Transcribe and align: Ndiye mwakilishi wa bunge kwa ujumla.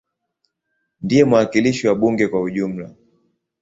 Ndiye 1.03 1.23
mwakilishi 1.29 1.87
wa 1.87 1.95
bunge 1.95 2.25
kwa 2.27 2.41
ujumla. 2.41 2.95